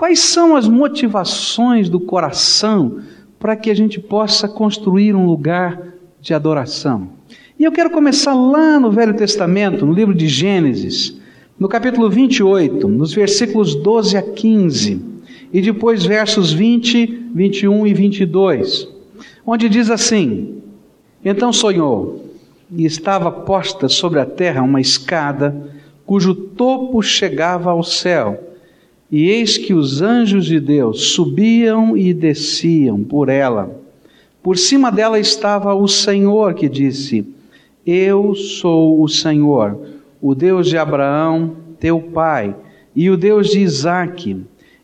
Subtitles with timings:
[0.00, 3.00] Quais são as motivações do coração
[3.38, 5.78] para que a gente possa construir um lugar
[6.18, 7.10] de adoração?
[7.58, 11.20] E eu quero começar lá no Velho Testamento, no livro de Gênesis,
[11.58, 15.04] no capítulo 28, nos versículos 12 a 15,
[15.52, 18.88] e depois versos 20, 21 e 22,
[19.44, 20.62] onde diz assim:
[21.22, 22.24] Então sonhou,
[22.74, 25.74] e estava posta sobre a terra uma escada,
[26.06, 28.49] cujo topo chegava ao céu.
[29.10, 33.76] E eis que os anjos de Deus subiam e desciam por ela.
[34.42, 37.26] Por cima dela estava o Senhor que disse:
[37.84, 39.78] Eu sou o Senhor,
[40.22, 42.54] o Deus de Abraão, teu pai,
[42.94, 44.36] e o Deus de Isaque.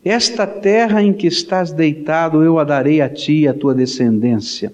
[0.03, 4.73] Esta terra em que estás deitado eu a darei a ti e a tua descendência.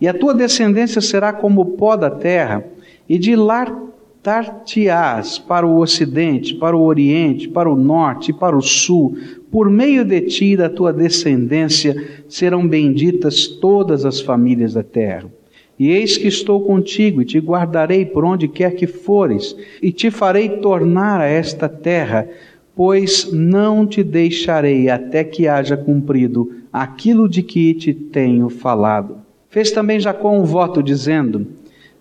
[0.00, 2.64] E a tua descendência será como o pó da terra,
[3.08, 3.18] e
[4.24, 9.16] dilatar-te-ás para o ocidente, para o oriente, para o norte e para o sul.
[9.50, 15.30] Por meio de ti e da tua descendência serão benditas todas as famílias da terra.
[15.78, 20.10] E eis que estou contigo e te guardarei por onde quer que fores, e te
[20.10, 22.26] farei tornar a esta terra,
[22.74, 29.18] pois não te deixarei até que haja cumprido aquilo de que te tenho falado.
[29.50, 31.46] Fez também Jacó um voto, dizendo: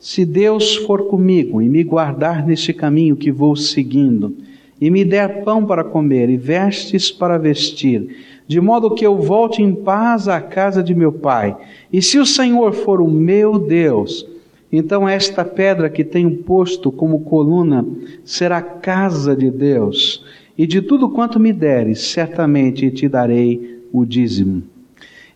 [0.03, 4.35] Se Deus for comigo e me guardar neste caminho que vou seguindo,
[4.79, 9.61] e me der pão para comer e vestes para vestir, de modo que eu volte
[9.63, 11.55] em paz à casa de meu pai,
[11.91, 14.27] e se o Senhor for o meu Deus,
[14.69, 17.85] então esta pedra que tenho posto como coluna
[18.25, 20.21] será casa de Deus,
[20.57, 24.63] e de tudo quanto me deres, certamente te darei o dízimo.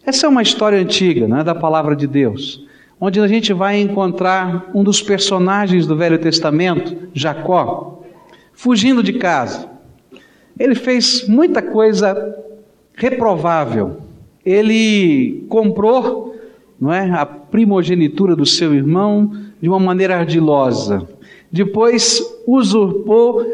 [0.05, 2.66] Essa é uma história antiga, né, da palavra de Deus,
[2.99, 8.01] onde a gente vai encontrar um dos personagens do Velho Testamento, Jacó,
[8.53, 9.69] fugindo de casa.
[10.59, 12.35] Ele fez muita coisa
[12.95, 13.97] reprovável.
[14.43, 16.35] Ele comprou,
[16.79, 19.31] não é, a primogenitura do seu irmão
[19.61, 21.07] de uma maneira ardilosa.
[21.52, 23.45] Depois usurpou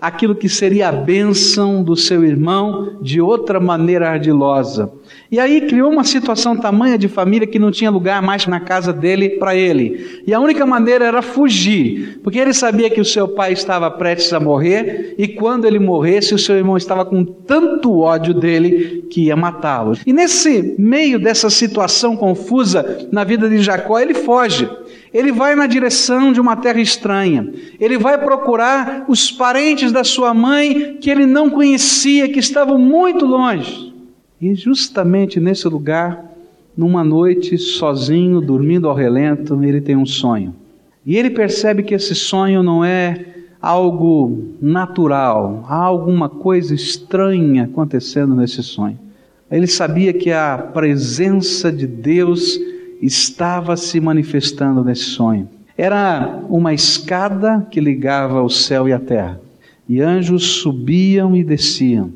[0.00, 4.92] aquilo que seria a bênção do seu irmão de outra maneira ardilosa.
[5.30, 8.92] E aí criou uma situação tamanha de família que não tinha lugar mais na casa
[8.92, 10.22] dele para ele.
[10.26, 14.32] E a única maneira era fugir, porque ele sabia que o seu pai estava prestes
[14.32, 19.26] a morrer e quando ele morresse, o seu irmão estava com tanto ódio dele que
[19.26, 19.96] ia matá-lo.
[20.04, 24.68] E nesse meio dessa situação confusa na vida de Jacó, ele foge.
[25.14, 27.52] Ele vai na direção de uma terra estranha.
[27.78, 33.24] Ele vai procurar os parentes da sua mãe que ele não conhecia, que estavam muito
[33.24, 33.89] longe.
[34.40, 36.24] E justamente nesse lugar,
[36.76, 40.54] numa noite, sozinho, dormindo ao relento, ele tem um sonho.
[41.04, 43.26] E ele percebe que esse sonho não é
[43.60, 48.98] algo natural, há alguma coisa estranha acontecendo nesse sonho.
[49.50, 52.58] Ele sabia que a presença de Deus
[53.02, 55.48] estava se manifestando nesse sonho.
[55.76, 59.40] Era uma escada que ligava o céu e a terra.
[59.88, 62.12] E anjos subiam e desciam.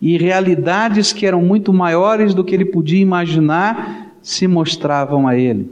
[0.00, 5.70] E realidades que eram muito maiores do que ele podia imaginar se mostravam a ele.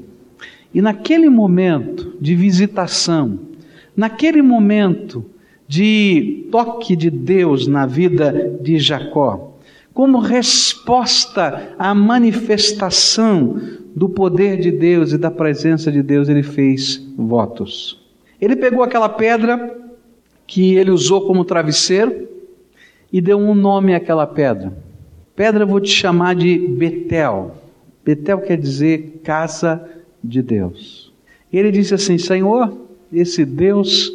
[0.72, 3.38] E naquele momento de visitação,
[3.96, 5.24] naquele momento
[5.68, 9.54] de toque de Deus na vida de Jacó,
[9.92, 13.60] como resposta à manifestação
[13.94, 18.00] do poder de Deus e da presença de Deus, ele fez votos.
[18.41, 19.78] Ele pegou aquela pedra
[20.46, 22.28] que ele usou como travesseiro
[23.14, 24.76] e deu um nome àquela pedra.
[25.36, 27.54] Pedra vou te chamar de Betel.
[28.04, 29.88] Betel quer dizer casa
[30.22, 31.12] de Deus.
[31.53, 32.76] Ele disse assim: Senhor,
[33.12, 34.12] esse Deus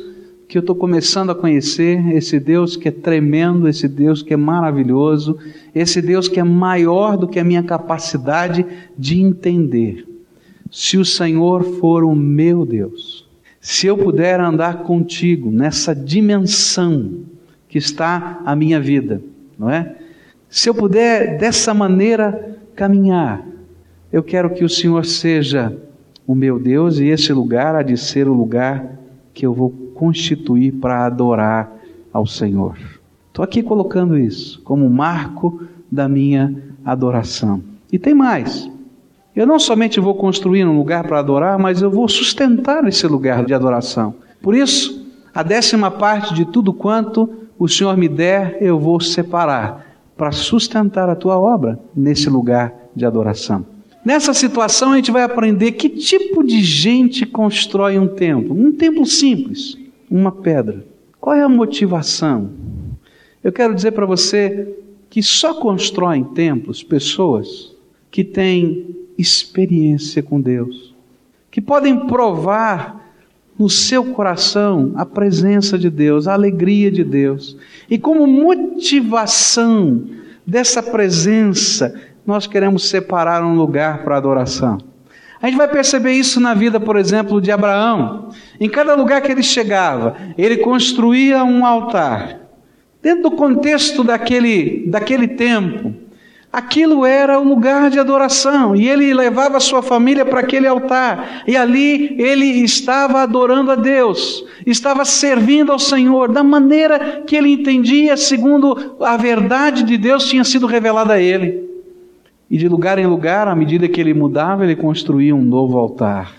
[0.50, 4.38] que eu estou começando a conhecer, esse Deus que é tremendo, esse Deus que é
[4.38, 5.38] maravilhoso,
[5.74, 8.66] esse Deus que é maior do que a minha capacidade
[8.98, 10.06] de entender.
[10.70, 13.26] Se o Senhor for o meu Deus,
[13.62, 17.39] se eu puder andar contigo nessa dimensão
[17.70, 19.22] que está a minha vida,
[19.58, 19.96] não é?
[20.50, 23.46] Se eu puder dessa maneira caminhar,
[24.12, 25.78] eu quero que o Senhor seja
[26.26, 29.00] o meu Deus e esse lugar há de ser o lugar
[29.34, 31.72] que eu vou constituir para adorar
[32.12, 32.78] ao Senhor.
[33.28, 35.62] Estou aqui colocando isso como marco
[35.92, 37.62] da minha adoração.
[37.92, 38.70] E tem mais.
[39.36, 43.46] Eu não somente vou construir um lugar para adorar, mas eu vou sustentar esse lugar
[43.46, 44.16] de adoração.
[44.42, 49.86] Por isso, a décima parte de tudo quanto o Senhor me der, eu vou separar
[50.16, 53.66] para sustentar a tua obra nesse lugar de adoração.
[54.04, 58.56] Nessa situação, a gente vai aprender que tipo de gente constrói um templo.
[58.56, 59.78] Um templo simples,
[60.10, 60.86] uma pedra.
[61.20, 62.50] Qual é a motivação?
[63.44, 64.74] Eu quero dizer para você
[65.10, 67.76] que só constroem templos pessoas
[68.10, 70.96] que têm experiência com Deus,
[71.52, 72.99] que podem provar
[73.60, 77.58] no seu coração a presença de Deus, a alegria de Deus.
[77.90, 80.06] E como motivação
[80.48, 81.94] dessa presença,
[82.26, 84.78] nós queremos separar um lugar para adoração.
[85.42, 88.30] A gente vai perceber isso na vida, por exemplo, de Abraão.
[88.60, 92.40] Em cada lugar que ele chegava, ele construía um altar.
[93.02, 95.94] Dentro do contexto daquele, daquele tempo,
[96.52, 101.56] aquilo era o lugar de adoração, e ele levava sua família para aquele altar, e
[101.56, 108.18] ali ele estava adorando a Deus, estava servindo ao Senhor, da maneira que ele entendia,
[108.18, 111.70] segundo a verdade de Deus tinha sido revelada a ele.
[112.50, 116.34] E de lugar em lugar, à medida que ele mudava, ele construía um novo altar.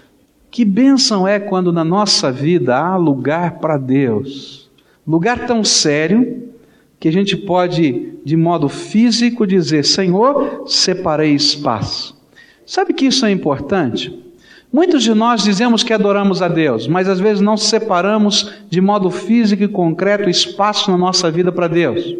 [0.50, 4.68] Que bênção é quando na nossa vida há lugar para Deus,
[5.06, 6.50] lugar tão sério
[7.00, 12.14] que a gente pode, de modo físico, dizer: Senhor, separei espaço.
[12.66, 14.16] Sabe que isso é importante?
[14.72, 19.10] Muitos de nós dizemos que adoramos a Deus, mas às vezes não separamos de modo
[19.10, 22.14] físico e concreto espaço na nossa vida para Deus.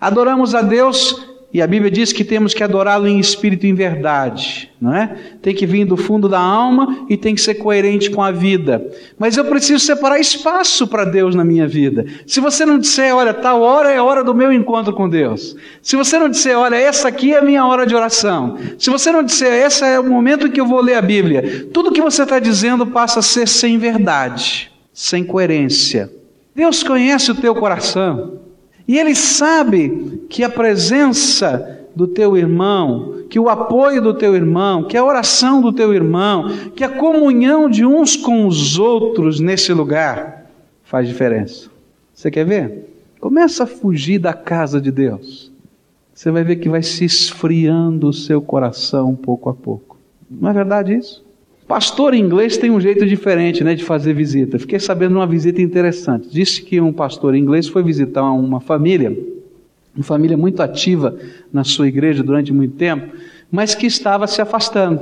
[0.00, 3.74] Adoramos a Deus e a Bíblia diz que temos que adorá-lo em espírito e em
[3.74, 5.14] verdade, não é?
[5.42, 8.82] Tem que vir do fundo da alma e tem que ser coerente com a vida.
[9.18, 12.06] Mas eu preciso separar espaço para Deus na minha vida.
[12.26, 15.54] Se você não disser, olha, tal hora é a hora do meu encontro com Deus.
[15.82, 18.56] Se você não disser, olha, essa aqui é a minha hora de oração.
[18.78, 21.68] Se você não disser, esse é o momento em que eu vou ler a Bíblia.
[21.70, 26.10] Tudo que você está dizendo passa a ser sem verdade, sem coerência.
[26.54, 28.40] Deus conhece o teu coração.
[28.86, 34.84] E ele sabe que a presença do teu irmão, que o apoio do teu irmão,
[34.84, 39.72] que a oração do teu irmão, que a comunhão de uns com os outros nesse
[39.72, 40.46] lugar
[40.84, 41.70] faz diferença.
[42.12, 42.88] Você quer ver?
[43.20, 45.52] Começa a fugir da casa de Deus.
[46.12, 49.98] Você vai ver que vai se esfriando o seu coração pouco a pouco.
[50.30, 51.24] Não é verdade isso?
[51.72, 54.58] Pastor inglês tem um jeito diferente né, de fazer visita.
[54.58, 56.28] Fiquei sabendo uma visita interessante.
[56.28, 59.18] Disse que um pastor inglês foi visitar uma família,
[59.96, 61.16] uma família muito ativa
[61.50, 63.16] na sua igreja durante muito tempo,
[63.50, 65.00] mas que estava se afastando.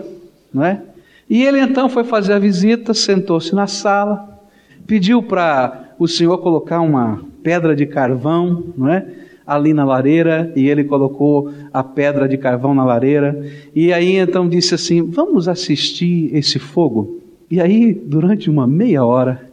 [0.54, 0.80] Não é?
[1.28, 4.40] E ele então foi fazer a visita, sentou-se na sala,
[4.86, 9.08] pediu para o senhor colocar uma pedra de carvão, não é?
[9.50, 13.44] Ali na lareira e ele colocou a pedra de carvão na lareira.
[13.74, 17.18] E aí então disse assim: Vamos assistir esse fogo?
[17.50, 19.50] E aí, durante uma meia hora,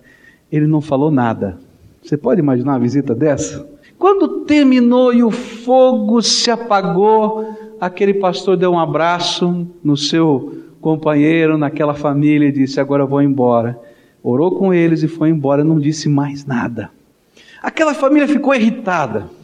[0.52, 1.58] ele não falou nada.
[2.04, 3.68] Você pode imaginar uma visita dessa?
[3.98, 11.58] Quando terminou e o fogo se apagou, aquele pastor deu um abraço no seu companheiro,
[11.58, 13.80] naquela família e disse: Agora eu vou embora.
[14.22, 16.92] Orou com eles e foi embora, não disse mais nada.
[17.64, 19.37] Aquela família ficou irritada.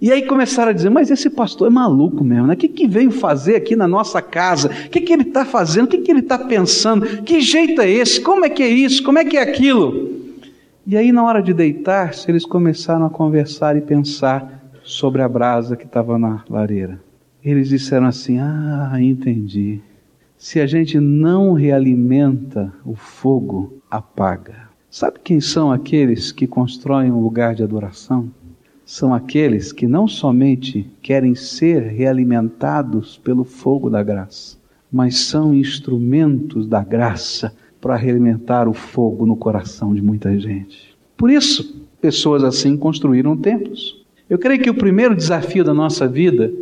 [0.00, 2.54] E aí começaram a dizer, mas esse pastor é maluco mesmo, né?
[2.54, 4.68] O que, que veio fazer aqui na nossa casa?
[4.68, 5.84] O que, que ele está fazendo?
[5.84, 7.22] O que, que ele está pensando?
[7.22, 8.20] Que jeito é esse?
[8.20, 9.02] Como é que é isso?
[9.02, 10.18] Como é que é aquilo?
[10.86, 15.76] E aí, na hora de deitar-se, eles começaram a conversar e pensar sobre a brasa
[15.76, 16.98] que estava na lareira.
[17.44, 19.80] Eles disseram assim: Ah, entendi.
[20.38, 24.70] Se a gente não realimenta o fogo, apaga.
[24.90, 28.30] Sabe quem são aqueles que constroem um lugar de adoração?
[28.90, 34.58] São aqueles que não somente querem ser realimentados pelo fogo da graça,
[34.90, 40.96] mas são instrumentos da graça para realimentar o fogo no coração de muita gente.
[41.16, 44.04] Por isso, pessoas assim construíram templos.
[44.28, 46.52] Eu creio que o primeiro desafio da nossa vida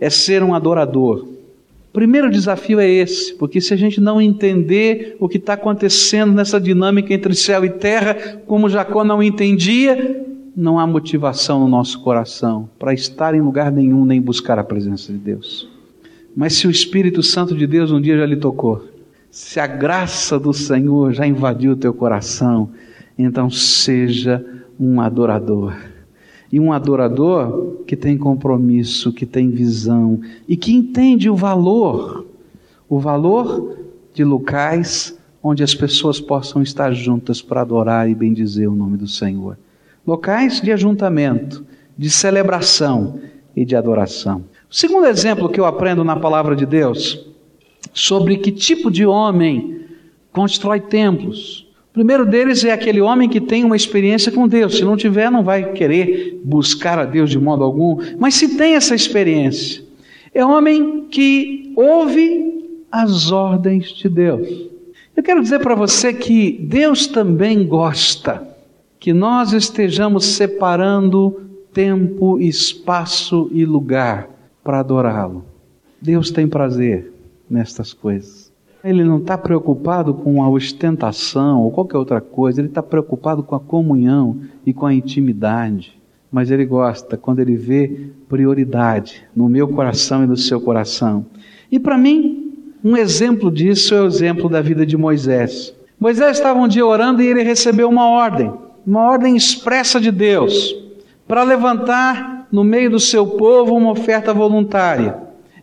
[0.00, 1.26] é ser um adorador.
[1.26, 6.32] O primeiro desafio é esse, porque se a gente não entender o que está acontecendo
[6.32, 10.24] nessa dinâmica entre céu e terra, como Jacó não entendia,
[10.56, 15.12] não há motivação no nosso coração para estar em lugar nenhum nem buscar a presença
[15.12, 15.68] de Deus.
[16.36, 18.84] Mas se o Espírito Santo de Deus um dia já lhe tocou,
[19.30, 22.70] se a graça do Senhor já invadiu o teu coração,
[23.18, 24.44] então seja
[24.78, 25.74] um adorador.
[26.52, 32.26] E um adorador que tem compromisso, que tem visão e que entende o valor,
[32.88, 33.76] o valor
[34.12, 39.08] de locais onde as pessoas possam estar juntas para adorar e bendizer o nome do
[39.08, 39.56] Senhor
[40.06, 41.64] locais de ajuntamento,
[41.96, 43.20] de celebração
[43.56, 44.44] e de adoração.
[44.70, 47.26] O segundo exemplo que eu aprendo na palavra de Deus
[47.92, 49.80] sobre que tipo de homem
[50.32, 51.66] constrói templos.
[51.90, 54.76] O primeiro deles é aquele homem que tem uma experiência com Deus.
[54.76, 57.98] Se não tiver, não vai querer buscar a Deus de modo algum.
[58.18, 59.84] Mas se tem essa experiência,
[60.34, 64.48] é homem que ouve as ordens de Deus.
[65.16, 68.53] Eu quero dizer para você que Deus também gosta
[69.04, 71.42] que nós estejamos separando
[71.74, 74.30] tempo, espaço e lugar
[74.64, 75.44] para adorá-lo.
[76.00, 77.12] Deus tem prazer
[77.50, 78.50] nestas coisas.
[78.82, 83.54] Ele não está preocupado com a ostentação ou qualquer outra coisa, ele está preocupado com
[83.54, 86.00] a comunhão e com a intimidade.
[86.32, 91.26] Mas ele gosta quando ele vê prioridade no meu coração e no seu coração.
[91.70, 95.74] E para mim, um exemplo disso é o exemplo da vida de Moisés.
[96.00, 98.50] Moisés estava um dia orando e ele recebeu uma ordem,
[98.86, 100.74] uma ordem expressa de Deus,
[101.26, 105.16] para levantar no meio do seu povo uma oferta voluntária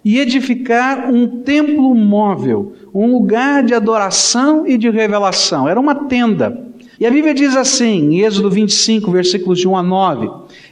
[0.04, 5.70] e edificar um templo móvel, um lugar de adoração e de revelação.
[5.70, 6.68] Era uma tenda.
[7.00, 10.30] E a Bíblia diz assim, em Êxodo 25, versículos de 1 a 9: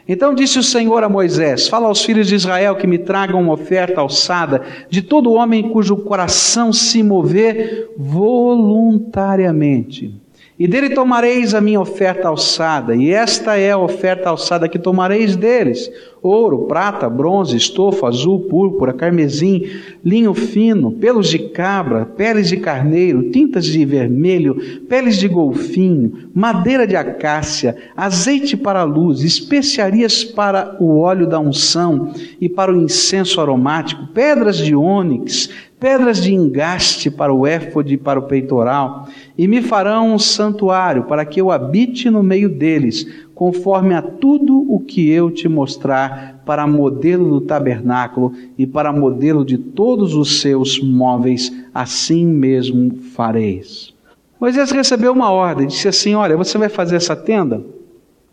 [0.07, 3.53] Então disse o Senhor a Moisés: Fala aos filhos de Israel que me tragam uma
[3.53, 10.13] oferta alçada de todo homem cujo coração se mover voluntariamente.
[10.59, 15.37] E dele tomareis a minha oferta alçada, e esta é a oferta alçada que tomareis
[15.37, 15.89] deles:
[16.21, 19.65] ouro, prata, bronze, estofo, azul, púrpura, carmesim,
[20.03, 24.55] linho fino, pelos de cabra, peles de carneiro, tintas de vermelho,
[24.87, 31.39] peles de golfinho, madeira de acácia, azeite para a luz, especiarias para o óleo da
[31.39, 35.49] unção e para o incenso aromático, pedras de ônix,
[35.79, 39.07] pedras de engaste para o éfode e para o peitoral,
[39.37, 43.07] e me farão um santuário para que eu habite no meio deles,
[43.39, 49.45] conforme a tudo o que eu te mostrar, para modelo do tabernáculo e para modelo
[49.45, 53.93] de todos os seus móveis, assim mesmo fareis.
[54.41, 57.63] Moisés recebeu uma ordem, disse assim: Olha, você vai fazer essa tenda?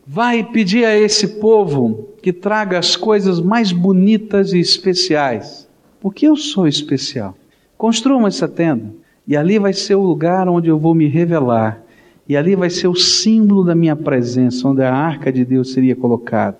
[0.05, 5.67] Vai pedir a esse povo que traga as coisas mais bonitas e especiais
[6.01, 7.37] porque eu sou especial.
[7.79, 8.93] Construam essa tenda,
[9.27, 11.83] e ali vai ser o lugar onde eu vou me revelar,
[12.29, 15.95] e ali vai ser o símbolo da minha presença, onde a arca de Deus seria
[15.95, 16.59] colocada.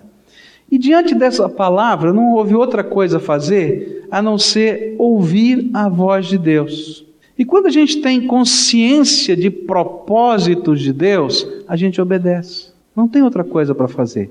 [0.71, 5.89] E diante dessa palavra, não houve outra coisa a fazer a não ser ouvir a
[5.89, 7.05] voz de Deus.
[7.39, 12.71] E quando a gente tem consciência de propósitos de Deus, a gente obedece.
[12.95, 14.31] Não tem outra coisa para fazer.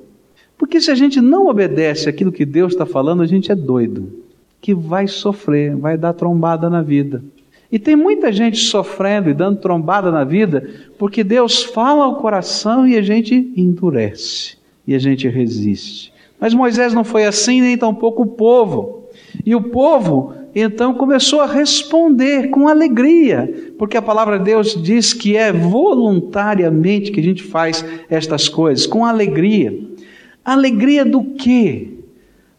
[0.58, 4.26] Porque se a gente não obedece aquilo que Deus está falando, a gente é doido
[4.66, 7.24] que vai sofrer, vai dar trombada na vida.
[7.72, 12.88] E tem muita gente sofrendo e dando trombada na vida porque Deus fala ao coração
[12.88, 14.58] e a gente endurece
[14.88, 16.14] e a gente resiste.
[16.40, 19.06] Mas Moisés não foi assim, nem tampouco o povo.
[19.46, 25.14] E o povo então começou a responder com alegria, porque a palavra de Deus diz
[25.14, 29.78] que é voluntariamente que a gente faz estas coisas, com alegria.
[30.46, 31.96] Alegria do quê?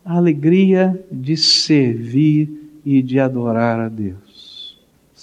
[0.06, 2.48] alegria de servir
[2.84, 4.25] e de adorar a Deus.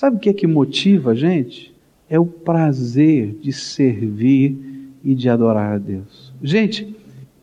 [0.04, 1.74] Sabe o que é que motiva a gente?
[2.10, 6.34] É o prazer de servir e de adorar a Deus.
[6.44, 6.94] Gente,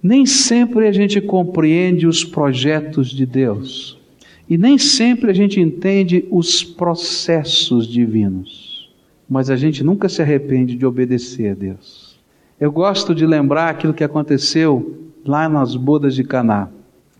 [0.02, 3.98] nem sempre a gente compreende os projetos de Deus.
[4.46, 8.90] E nem sempre a gente entende os processos divinos.
[9.26, 12.20] Mas a gente nunca se arrepende de obedecer a Deus.
[12.60, 16.68] Eu gosto de lembrar aquilo que aconteceu lá nas bodas de Caná.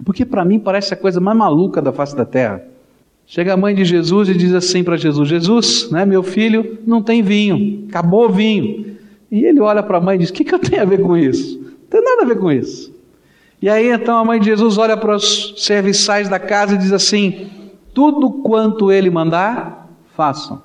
[0.05, 2.63] Porque para mim parece a coisa mais maluca da face da terra.
[3.33, 7.01] Chega a mãe de Jesus e diz assim para Jesus: Jesus, né, meu filho, não
[7.01, 8.97] tem vinho, acabou o vinho.
[9.31, 11.01] E ele olha para a mãe e diz: O que, que eu tenho a ver
[11.01, 11.61] com isso?
[11.61, 12.93] Não tem nada a ver com isso.
[13.63, 16.93] E aí então a mãe de Jesus olha para os serviçais da casa e diz
[16.93, 17.49] assim:
[17.95, 20.61] Tudo quanto ele mandar, façam.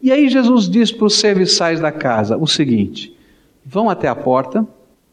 [0.00, 3.14] E aí Jesus diz para os serviçais da casa o seguinte:
[3.66, 4.66] Vão até a porta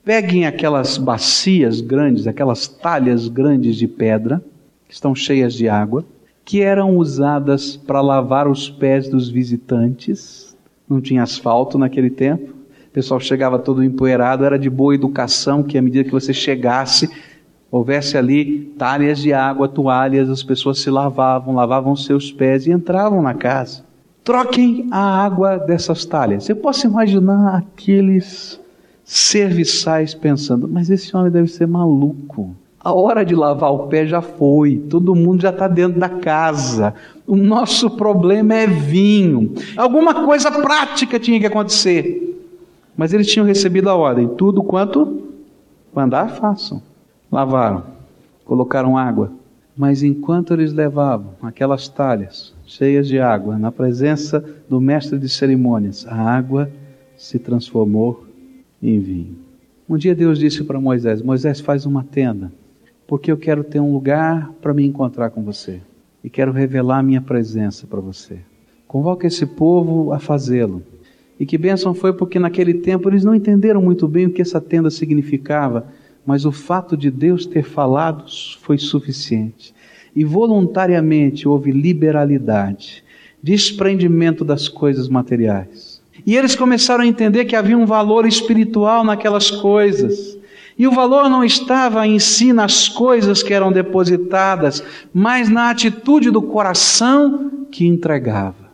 [0.06, 4.40] Peguem aquelas bacias grandes, aquelas talhas grandes de pedra,
[4.88, 6.06] que estão cheias de água,
[6.46, 10.56] que eram usadas para lavar os pés dos visitantes.
[10.88, 12.54] Não tinha asfalto naquele tempo.
[12.88, 17.10] O pessoal chegava todo empoeirado, era de boa educação que à medida que você chegasse,
[17.72, 23.22] houvesse ali talhas de água, toalhas, as pessoas se lavavam, lavavam seus pés e entravam
[23.22, 23.84] na casa.
[24.24, 26.48] Troquem a água dessas talhas.
[26.48, 28.60] Eu posso imaginar aqueles
[29.04, 32.56] serviçais pensando, mas esse homem deve ser maluco.
[32.86, 36.94] A hora de lavar o pé já foi, todo mundo já está dentro da casa.
[37.26, 39.56] O nosso problema é vinho.
[39.76, 42.46] Alguma coisa prática tinha que acontecer.
[42.96, 45.32] Mas eles tinham recebido a ordem: tudo quanto
[45.92, 46.80] mandar, façam.
[47.32, 47.86] Lavaram,
[48.46, 49.32] colocaram água.
[49.76, 56.06] Mas enquanto eles levavam aquelas talhas cheias de água na presença do mestre de cerimônias,
[56.08, 56.70] a água
[57.18, 58.28] se transformou
[58.80, 59.36] em vinho.
[59.90, 62.52] Um dia Deus disse para Moisés: Moisés, faz uma tenda,
[63.08, 65.82] porque eu quero ter um lugar para me encontrar com você
[66.24, 68.40] e quero revelar minha presença para você.
[68.88, 70.82] Convoca esse povo a fazê-lo.
[71.40, 74.62] E que bênção foi porque naquele tempo eles não entenderam muito bem o que essa
[74.62, 75.88] tenda significava,
[76.26, 78.26] mas o fato de Deus ter falado
[78.62, 79.74] foi suficiente.
[80.16, 83.04] E voluntariamente houve liberalidade,
[83.44, 86.02] desprendimento das coisas materiais.
[86.26, 90.38] E eles começaram a entender que havia um valor espiritual naquelas coisas.
[90.78, 96.30] E o valor não estava em si nas coisas que eram depositadas, mas na atitude
[96.30, 98.66] do coração que entregava.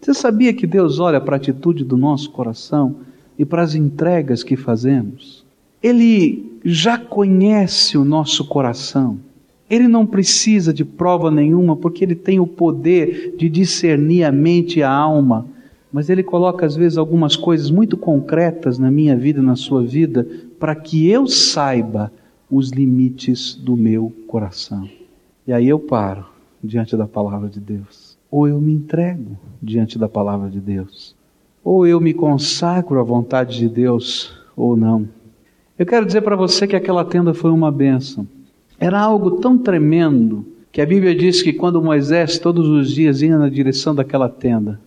[0.00, 2.96] Você sabia que Deus olha para a atitude do nosso coração
[3.36, 5.44] e para as entregas que fazemos?
[5.82, 9.18] Ele já conhece o nosso coração.
[9.68, 14.78] Ele não precisa de prova nenhuma, porque ele tem o poder de discernir a mente
[14.78, 15.46] e a alma.
[15.92, 20.26] Mas ele coloca às vezes algumas coisas muito concretas na minha vida, na sua vida,
[20.58, 22.12] para que eu saiba
[22.50, 24.88] os limites do meu coração.
[25.46, 26.26] E aí eu paro
[26.62, 28.18] diante da palavra de Deus.
[28.30, 31.14] Ou eu me entrego diante da palavra de Deus.
[31.64, 35.08] Ou eu me consagro à vontade de Deus, ou não.
[35.78, 38.26] Eu quero dizer para você que aquela tenda foi uma bênção.
[38.78, 43.38] Era algo tão tremendo que a Bíblia diz que quando Moisés todos os dias ia
[43.38, 44.80] na direção daquela tenda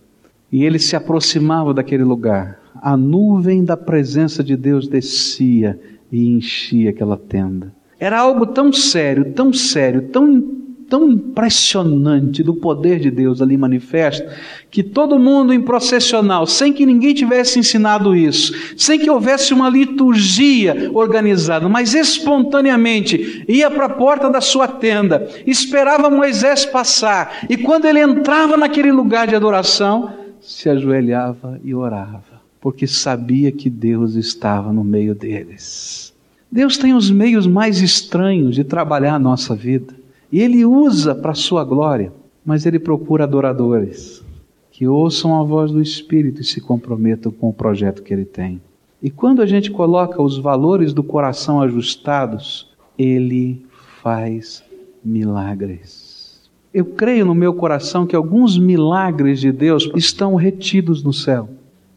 [0.50, 5.78] e ele se aproximava daquele lugar, a nuvem da presença de Deus descia
[6.10, 7.72] e enchia aquela tenda.
[7.98, 10.42] Era algo tão sério, tão sério, tão,
[10.88, 14.28] tão impressionante do poder de Deus ali manifesto,
[14.68, 19.68] que todo mundo em processional, sem que ninguém tivesse ensinado isso, sem que houvesse uma
[19.68, 27.56] liturgia organizada, mas espontaneamente ia para a porta da sua tenda, esperava Moisés passar, e
[27.56, 32.31] quando ele entrava naquele lugar de adoração, se ajoelhava e orava
[32.62, 36.14] porque sabia que Deus estava no meio deles.
[36.50, 39.92] Deus tem os meios mais estranhos de trabalhar a nossa vida,
[40.30, 42.12] e Ele usa para a sua glória,
[42.46, 44.22] mas Ele procura adoradores
[44.70, 48.62] que ouçam a voz do Espírito e se comprometam com o projeto que Ele tem.
[49.02, 53.66] E quando a gente coloca os valores do coração ajustados, Ele
[54.02, 54.62] faz
[55.04, 56.48] milagres.
[56.72, 61.48] Eu creio no meu coração que alguns milagres de Deus estão retidos no céu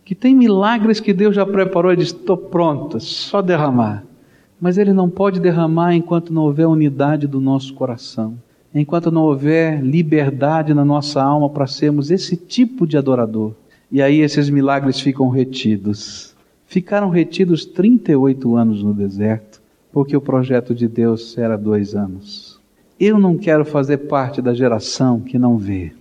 [0.05, 4.05] que tem milagres que Deus já preparou e diz: estou pronta, só derramar.
[4.61, 8.37] Mas Ele não pode derramar enquanto não houver unidade do nosso coração,
[8.73, 13.53] enquanto não houver liberdade na nossa alma para sermos esse tipo de adorador.
[13.91, 16.35] E aí esses milagres ficam retidos.
[16.67, 22.59] Ficaram retidos 38 anos no deserto, porque o projeto de Deus era dois anos.
[22.99, 25.91] Eu não quero fazer parte da geração que não vê,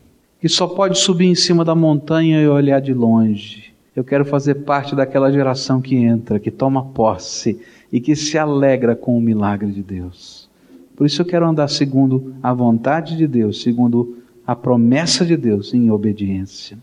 [0.40, 4.56] que só pode subir em cima da montanha e olhar de longe eu quero fazer
[4.56, 7.60] parte daquela geração que entra, que toma posse
[7.92, 10.48] e que se alegra com o milagre de Deus.
[10.96, 15.72] Por isso eu quero andar segundo a vontade de Deus, segundo a promessa de Deus,
[15.72, 16.76] em obediência.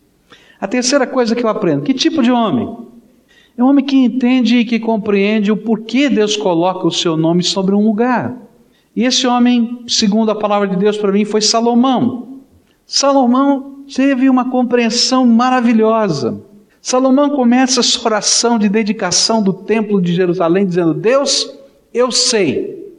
[0.60, 2.78] A terceira coisa que eu aprendo: que tipo de homem?
[3.58, 7.44] É um homem que entende e que compreende o porquê Deus coloca o seu nome
[7.44, 8.38] sobre um lugar.
[8.96, 12.40] E esse homem, segundo a palavra de Deus para mim, foi Salomão.
[12.86, 16.42] Salomão teve uma compreensão maravilhosa.
[16.82, 21.56] Salomão começa a sua oração de dedicação do templo de Jerusalém dizendo: Deus,
[21.94, 22.92] eu sei,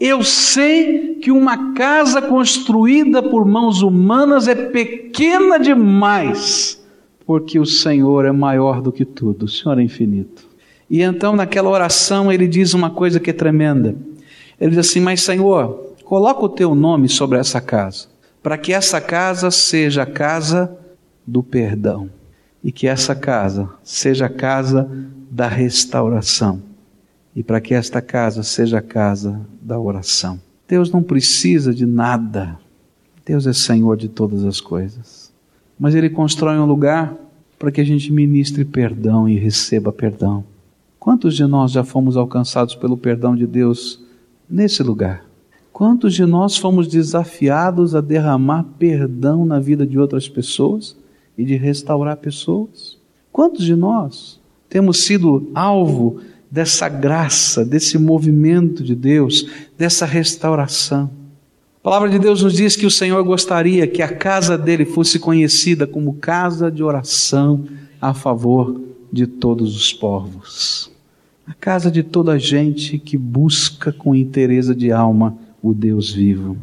[0.00, 6.82] eu sei que uma casa construída por mãos humanas é pequena demais,
[7.26, 10.48] porque o Senhor é maior do que tudo, o Senhor é infinito.
[10.88, 13.94] E então, naquela oração, ele diz uma coisa que é tremenda.
[14.58, 18.06] Ele diz assim: Mas Senhor, coloca o teu nome sobre essa casa,
[18.42, 20.74] para que essa casa seja a casa
[21.26, 22.08] do perdão
[22.62, 24.88] e que essa casa seja a casa
[25.30, 26.62] da restauração
[27.34, 30.40] e para que esta casa seja a casa da oração.
[30.68, 32.58] Deus não precisa de nada.
[33.24, 35.32] Deus é Senhor de todas as coisas.
[35.78, 37.14] Mas Ele constrói um lugar
[37.58, 40.44] para que a gente ministre perdão e receba perdão.
[40.98, 44.02] Quantos de nós já fomos alcançados pelo perdão de Deus
[44.48, 45.24] nesse lugar?
[45.72, 50.96] Quantos de nós fomos desafiados a derramar perdão na vida de outras pessoas?
[51.36, 52.98] E de restaurar pessoas.
[53.32, 61.10] Quantos de nós temos sido alvo dessa graça, desse movimento de Deus, dessa restauração?
[61.78, 65.18] A palavra de Deus nos diz que o Senhor gostaria que a casa dele fosse
[65.18, 67.64] conhecida como casa de oração
[68.00, 68.80] a favor
[69.12, 70.90] de todos os povos.
[71.46, 76.56] A casa de toda gente que busca com interesse de alma o Deus vivo.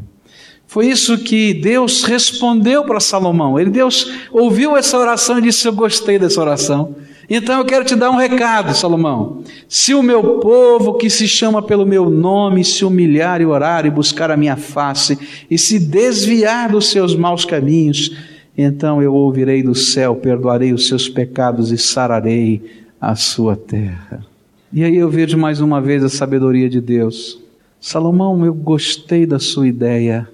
[0.69, 3.59] Foi isso que Deus respondeu para Salomão.
[3.59, 6.95] Ele Deus ouviu essa oração e disse: "Eu gostei dessa oração".
[7.27, 9.41] Então eu quero te dar um recado, Salomão.
[9.67, 13.89] Se o meu povo que se chama pelo meu nome se humilhar e orar e
[13.89, 15.17] buscar a minha face
[15.49, 18.15] e se desviar dos seus maus caminhos,
[18.55, 22.61] então eu ouvirei do céu, perdoarei os seus pecados e sararei
[23.01, 24.23] a sua terra.
[24.71, 27.39] E aí eu vejo mais uma vez a sabedoria de Deus.
[27.81, 30.29] Salomão, eu gostei da sua ideia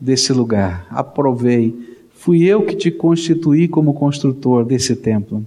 [0.00, 1.96] desse lugar, aprovei.
[2.10, 5.46] Fui eu que te constituí como construtor desse templo.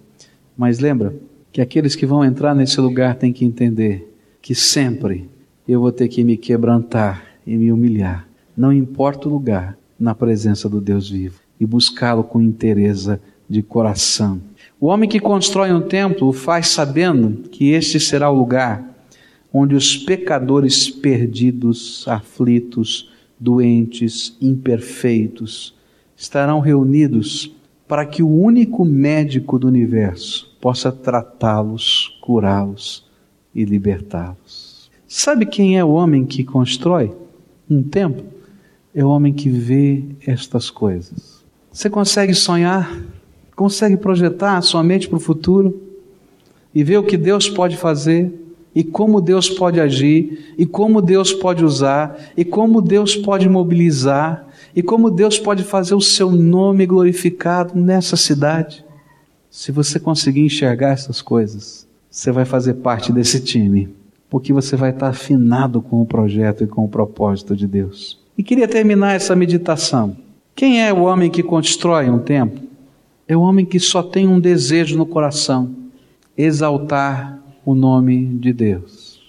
[0.57, 1.15] Mas lembra
[1.51, 5.29] que aqueles que vão entrar nesse lugar têm que entender que sempre
[5.67, 10.67] eu vou ter que me quebrantar e me humilhar, não importa o lugar, na presença
[10.67, 13.17] do Deus vivo e buscá-lo com interesse
[13.49, 14.41] de coração.
[14.79, 18.93] O homem que constrói um templo o faz sabendo que este será o lugar
[19.53, 23.12] onde os pecadores perdidos, aflitos,
[23.43, 25.75] doentes, imperfeitos
[26.15, 27.53] estarão reunidos
[27.85, 33.05] para que o único médico do universo possa tratá-los, curá-los
[33.53, 34.89] e libertá-los.
[35.05, 37.11] Sabe quem é o homem que constrói
[37.69, 38.25] um templo?
[38.95, 41.43] É o homem que vê estas coisas.
[41.71, 42.97] Você consegue sonhar?
[43.55, 45.81] Consegue projetar a sua mente para o futuro?
[46.73, 48.42] E ver o que Deus pode fazer?
[48.75, 50.53] E como Deus pode agir?
[50.57, 52.19] E como Deus pode usar?
[52.35, 54.47] E como Deus pode mobilizar?
[54.75, 58.83] E como Deus pode fazer o seu nome glorificado nessa cidade?
[59.49, 63.89] Se você conseguir enxergar essas coisas, você vai fazer parte desse time,
[64.27, 68.19] porque você vai estar afinado com o projeto e com o propósito de Deus.
[68.35, 70.17] E queria terminar essa meditação.
[70.55, 72.63] Quem é o homem que constrói um templo?
[73.27, 75.71] É o homem que só tem um desejo no coração:
[76.35, 79.21] exaltar o nome de Deus.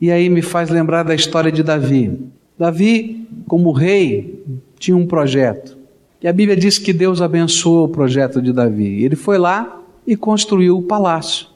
[0.00, 2.18] E aí me faz lembrar da história de Davi.
[2.58, 4.42] Davi, como rei,
[4.78, 5.76] tinha um projeto.
[6.22, 9.04] E a Bíblia diz que Deus abençoou o projeto de Davi.
[9.04, 11.46] Ele foi lá e construiu o palácio.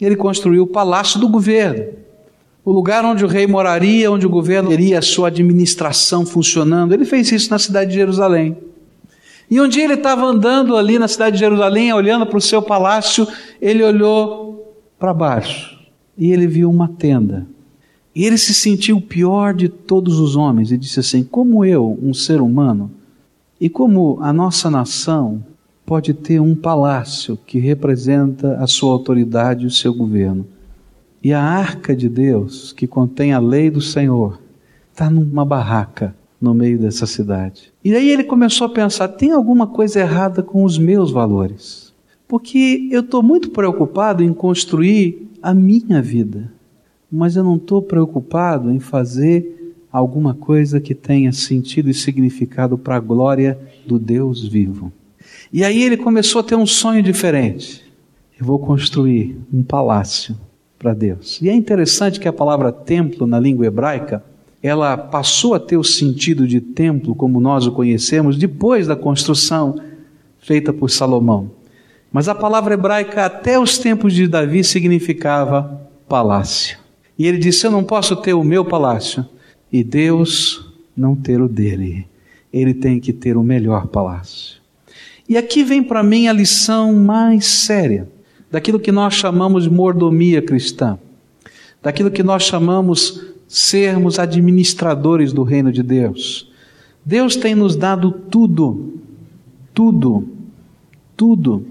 [0.00, 1.86] Ele construiu o palácio do governo.
[2.64, 6.92] O lugar onde o rei moraria, onde o governo teria a sua administração funcionando.
[6.92, 8.56] Ele fez isso na cidade de Jerusalém.
[9.50, 12.62] E um dia ele estava andando ali na cidade de Jerusalém, olhando para o seu
[12.62, 13.26] palácio,
[13.60, 14.49] ele olhou
[15.00, 15.80] para baixo
[16.16, 17.46] e ele viu uma tenda.
[18.14, 21.98] E ele se sentiu o pior de todos os homens e disse assim: Como eu,
[22.02, 22.90] um ser humano,
[23.58, 25.42] e como a nossa nação
[25.86, 30.46] pode ter um palácio que representa a sua autoridade e o seu governo,
[31.22, 34.38] e a arca de Deus, que contém a lei do Senhor,
[34.92, 37.72] está numa barraca no meio dessa cidade.
[37.84, 41.89] E aí ele começou a pensar: tem alguma coisa errada com os meus valores?
[42.30, 46.52] Porque eu estou muito preocupado em construir a minha vida,
[47.10, 52.94] mas eu não estou preocupado em fazer alguma coisa que tenha sentido e significado para
[52.94, 54.92] a glória do Deus vivo.
[55.52, 57.82] E aí ele começou a ter um sonho diferente.
[58.38, 60.36] Eu vou construir um palácio
[60.78, 61.42] para Deus.
[61.42, 64.24] E é interessante que a palavra templo na língua hebraica,
[64.62, 69.80] ela passou a ter o sentido de templo como nós o conhecemos depois da construção
[70.38, 71.58] feita por Salomão.
[72.12, 76.78] Mas a palavra hebraica até os tempos de Davi significava palácio.
[77.18, 79.24] E ele disse: Eu não posso ter o meu palácio,
[79.72, 82.06] e Deus não ter o dele.
[82.52, 84.60] Ele tem que ter o melhor palácio.
[85.28, 88.08] E aqui vem para mim a lição mais séria
[88.50, 90.98] daquilo que nós chamamos de mordomia cristã,
[91.80, 96.50] daquilo que nós chamamos sermos administradores do reino de Deus.
[97.04, 98.94] Deus tem nos dado tudo,
[99.72, 100.28] tudo,
[101.16, 101.64] tudo,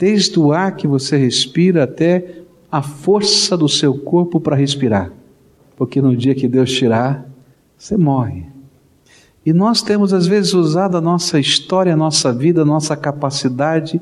[0.00, 2.40] desde o ar que você respira até
[2.72, 5.12] a força do seu corpo para respirar
[5.80, 7.26] porque no dia que Deus tirar,
[7.74, 8.44] você morre.
[9.46, 13.98] E nós temos às vezes usado a nossa história, a nossa vida, a nossa capacidade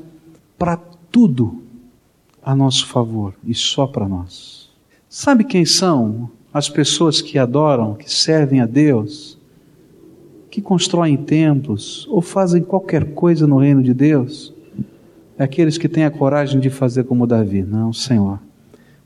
[0.57, 0.75] para
[1.09, 1.63] tudo
[2.43, 4.69] a nosso favor e só para nós.
[5.07, 9.37] Sabe quem são as pessoas que adoram, que servem a Deus,
[10.51, 14.53] que constroem templos ou fazem qualquer coisa no reino de Deus?
[15.39, 17.63] Aqueles que têm a coragem de fazer como Davi.
[17.63, 18.39] Não, Senhor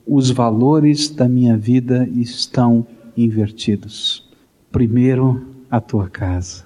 [0.06, 4.28] os valores da minha vida estão invertidos.
[4.72, 6.66] Primeiro, a tua casa.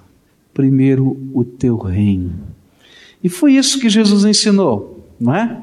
[0.53, 2.33] Primeiro, o teu reino.
[3.23, 5.61] E foi isso que Jesus ensinou, não é?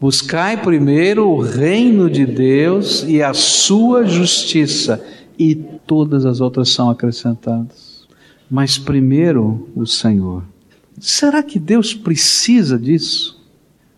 [0.00, 5.04] Buscai primeiro o reino de Deus e a sua justiça,
[5.38, 8.06] e todas as outras são acrescentadas.
[8.50, 10.42] Mas primeiro o Senhor.
[11.02, 13.44] Será que Deus precisa disso?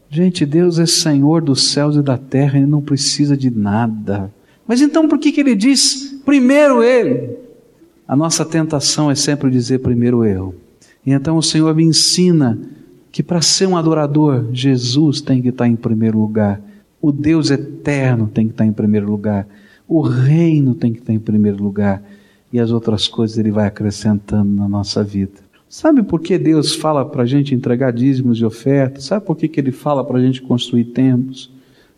[0.09, 4.33] Gente, Deus é Senhor dos céus e da terra, Ele não precisa de nada.
[4.67, 7.37] Mas então por que, que Ele diz primeiro Ele?
[8.09, 10.55] A nossa tentação é sempre dizer primeiro eu.
[11.05, 12.59] E então o Senhor me ensina
[13.13, 16.59] que para ser um adorador, Jesus tem que estar em primeiro lugar.
[17.03, 19.47] O Deus eterno tem que estar em primeiro lugar.
[19.87, 22.03] O reino tem que estar em primeiro lugar.
[22.51, 25.44] E as outras coisas Ele vai acrescentando na nossa vida.
[25.77, 29.07] Sabe por que Deus fala para a gente entregar dízimos e ofertas?
[29.07, 31.53] Sabe por que, que Ele fala para a gente construir templos?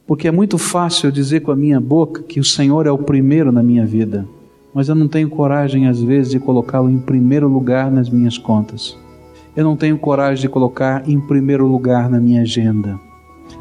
[0.07, 2.97] Porque é muito fácil eu dizer com a minha boca que o Senhor é o
[2.97, 4.27] primeiro na minha vida,
[4.73, 8.97] mas eu não tenho coragem, às vezes, de colocá-lo em primeiro lugar nas minhas contas.
[9.55, 12.99] Eu não tenho coragem de colocar em primeiro lugar na minha agenda.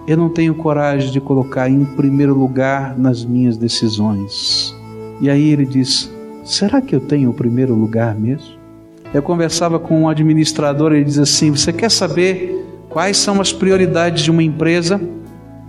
[0.08, 4.74] Eu não tenho coragem de colocar em primeiro lugar nas minhas decisões.
[5.20, 6.10] E aí ele diz:
[6.46, 8.64] será que eu tenho o primeiro lugar mesmo?
[9.14, 14.24] Eu conversava com um administrador, ele diz assim: Você quer saber quais são as prioridades
[14.24, 15.00] de uma empresa?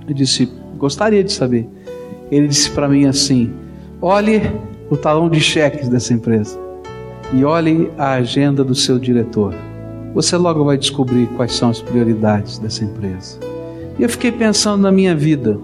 [0.08, 1.68] Eu disse: Gostaria de saber.
[2.30, 3.52] Ele disse para mim assim:
[4.00, 4.42] Olhe
[4.90, 6.58] o talão de cheques dessa empresa
[7.32, 9.54] e olhe a agenda do seu diretor.
[10.14, 13.38] Você logo vai descobrir quais são as prioridades dessa empresa.
[13.98, 15.58] E eu fiquei pensando na minha vida.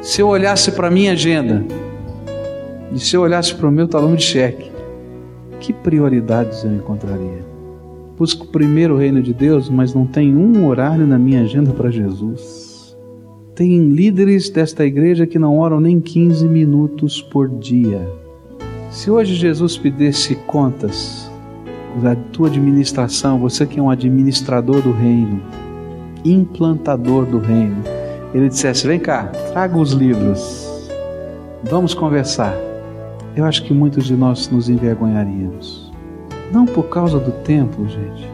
[0.00, 1.64] Se eu olhasse para a minha agenda
[2.92, 4.71] e se eu olhasse para o meu talão de cheque,
[5.62, 7.46] que prioridades eu encontraria?
[8.18, 11.88] Busco primeiro o reino de Deus, mas não tem um horário na minha agenda para
[11.88, 12.96] Jesus.
[13.54, 18.10] Tem líderes desta igreja que não oram nem 15 minutos por dia.
[18.90, 21.30] Se hoje Jesus pedisse contas
[22.02, 25.40] da tua administração, você que é um administrador do reino,
[26.24, 27.82] implantador do reino,
[28.34, 30.90] ele dissesse: Vem cá, traga os livros,
[31.62, 32.71] vamos conversar
[33.34, 35.90] eu acho que muitos de nós nos envergonharíamos.
[36.52, 38.28] Não por causa do tempo, gente,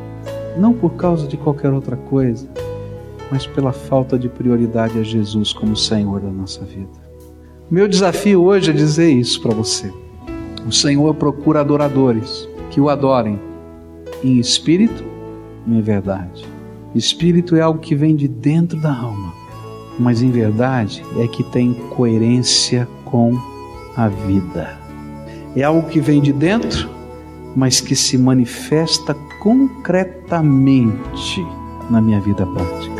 [0.58, 2.48] não por causa de qualquer outra coisa,
[3.30, 7.08] mas pela falta de prioridade a Jesus como Senhor da nossa vida.
[7.70, 9.92] Meu desafio hoje é dizer isso para você.
[10.66, 13.38] O Senhor procura adoradores que o adorem
[14.24, 15.04] em espírito
[15.64, 16.44] e em verdade.
[16.92, 19.32] Espírito é algo que vem de dentro da alma,
[19.96, 23.38] mas em verdade é que tem coerência com
[23.94, 24.87] a vida
[25.60, 26.88] é algo que vem de dentro,
[27.56, 31.46] mas que se manifesta concretamente
[31.90, 32.97] na minha vida prática.